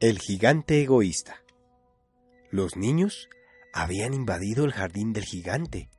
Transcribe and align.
El 0.00 0.18
gigante 0.18 0.80
egoísta. 0.80 1.42
Los 2.50 2.74
niños 2.74 3.28
habían 3.74 4.14
invadido 4.14 4.64
el 4.64 4.72
jardín 4.72 5.12
del 5.12 5.26
gigante. 5.26 5.90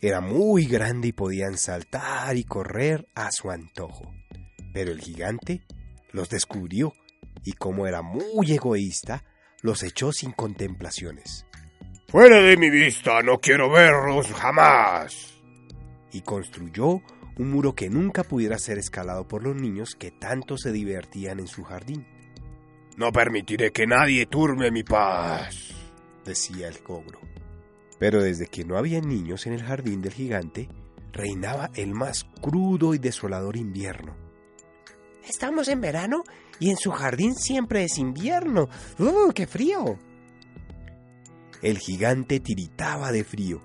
Era 0.00 0.20
muy 0.20 0.66
grande 0.66 1.06
y 1.06 1.12
podían 1.12 1.56
saltar 1.56 2.36
y 2.36 2.42
correr 2.42 3.06
a 3.14 3.30
su 3.30 3.52
antojo. 3.52 4.12
Pero 4.74 4.90
el 4.90 5.00
gigante 5.00 5.62
los 6.10 6.28
descubrió 6.30 6.94
y 7.44 7.52
como 7.52 7.86
era 7.86 8.02
muy 8.02 8.50
egoísta, 8.50 9.24
los 9.62 9.84
echó 9.84 10.10
sin 10.10 10.32
contemplaciones. 10.32 11.46
Fuera 12.08 12.40
de 12.40 12.56
mi 12.56 12.70
vista, 12.70 13.22
no 13.22 13.38
quiero 13.38 13.70
verlos 13.70 14.32
jamás. 14.32 15.40
Y 16.10 16.22
construyó 16.22 17.02
un 17.36 17.50
muro 17.52 17.76
que 17.76 17.88
nunca 17.88 18.24
pudiera 18.24 18.58
ser 18.58 18.78
escalado 18.78 19.28
por 19.28 19.44
los 19.44 19.54
niños 19.54 19.94
que 19.94 20.10
tanto 20.10 20.58
se 20.58 20.72
divertían 20.72 21.38
en 21.38 21.46
su 21.46 21.62
jardín. 21.62 22.17
No 22.98 23.12
permitiré 23.12 23.70
que 23.70 23.86
nadie 23.86 24.26
turme 24.26 24.72
mi 24.72 24.82
paz, 24.82 25.72
decía 26.24 26.66
el 26.66 26.80
cobro. 26.80 27.20
Pero 28.00 28.20
desde 28.20 28.48
que 28.48 28.64
no 28.64 28.76
había 28.76 29.00
niños 29.00 29.46
en 29.46 29.52
el 29.52 29.62
jardín 29.62 30.02
del 30.02 30.12
gigante, 30.12 30.68
reinaba 31.12 31.70
el 31.76 31.94
más 31.94 32.26
crudo 32.40 32.94
y 32.94 32.98
desolador 32.98 33.56
invierno. 33.56 34.16
Estamos 35.22 35.68
en 35.68 35.80
verano 35.80 36.24
y 36.58 36.70
en 36.70 36.76
su 36.76 36.90
jardín 36.90 37.36
siempre 37.36 37.84
es 37.84 37.98
invierno. 37.98 38.68
¡Uh, 38.98 39.30
qué 39.32 39.46
frío! 39.46 40.00
El 41.62 41.78
gigante 41.78 42.40
tiritaba 42.40 43.12
de 43.12 43.22
frío 43.22 43.62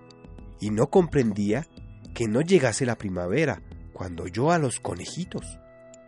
y 0.59 0.69
no 0.69 0.91
comprendía 0.91 1.65
que 2.13 2.27
no 2.27 2.41
llegase 2.41 2.85
la 2.85 2.99
primavera 2.99 3.63
cuando 3.93 4.25
oyó 4.25 4.51
a 4.51 4.59
los 4.59 4.79
conejitos. 4.79 5.57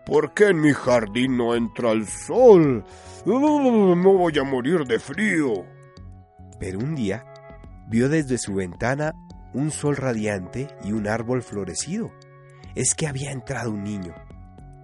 ¿Por 0.05 0.33
qué 0.33 0.49
en 0.49 0.61
mi 0.61 0.71
jardín 0.71 1.37
no 1.37 1.55
entra 1.55 1.91
el 1.91 2.07
sol? 2.07 2.85
No 3.25 3.39
voy 3.39 4.37
a 4.37 4.43
morir 4.43 4.85
de 4.85 4.99
frío. 4.99 5.65
Pero 6.59 6.79
un 6.79 6.93
día 6.95 7.25
vio 7.87 8.07
desde 8.07 8.37
su 8.37 8.53
ventana 8.53 9.13
un 9.53 9.71
sol 9.71 9.95
radiante 9.95 10.67
y 10.83 10.91
un 10.91 11.07
árbol 11.07 11.41
florecido. 11.41 12.11
Es 12.75 12.93
que 12.93 13.07
había 13.07 13.31
entrado 13.31 13.71
un 13.71 13.83
niño. 13.83 14.13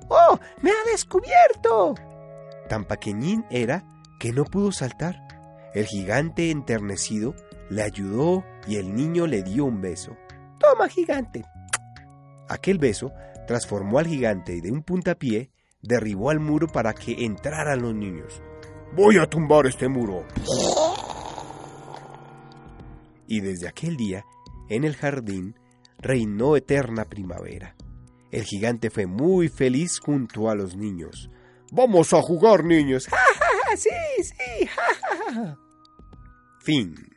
¡Oh! 0.07 0.39
¡Me 0.61 0.71
ha 0.71 0.91
descubierto! 0.91 1.93
Tan 2.67 2.85
pequeñín 2.85 3.45
era 3.51 3.83
que 4.19 4.31
no 4.31 4.43
pudo 4.43 4.71
saltar. 4.71 5.21
El 5.73 5.85
gigante 5.85 6.49
enternecido 6.49 7.35
le 7.69 7.83
ayudó 7.83 8.43
y 8.67 8.77
el 8.77 8.95
niño 8.95 9.27
le 9.27 9.43
dio 9.43 9.65
un 9.65 9.81
beso. 9.81 10.17
Toma, 10.59 10.87
gigante. 10.87 11.45
Aquel 12.49 12.77
beso 12.79 13.11
transformó 13.47 13.99
al 13.99 14.07
gigante 14.07 14.55
y 14.55 14.61
de 14.61 14.71
un 14.71 14.83
puntapié 14.83 15.51
derribó 15.81 16.29
al 16.29 16.39
muro 16.39 16.67
para 16.67 16.93
que 16.93 17.25
entraran 17.25 17.81
los 17.81 17.93
niños. 17.93 18.41
Voy 18.95 19.17
a 19.17 19.25
tumbar 19.25 19.67
este 19.67 19.87
muro. 19.87 20.25
Y 23.27 23.39
desde 23.39 23.67
aquel 23.67 23.95
día, 23.95 24.25
en 24.69 24.83
el 24.83 24.95
jardín, 24.95 25.55
reinó 25.97 26.55
eterna 26.55 27.05
primavera. 27.05 27.75
El 28.31 28.43
gigante 28.43 28.89
fue 28.89 29.05
muy 29.05 29.49
feliz 29.49 29.99
junto 29.99 30.49
a 30.49 30.55
los 30.55 30.75
niños. 30.75 31.29
Vamos 31.71 32.13
a 32.13 32.21
jugar, 32.21 32.63
niños. 32.65 33.07
sí, 33.77 33.89
sí. 34.23 34.69
fin. 36.59 37.10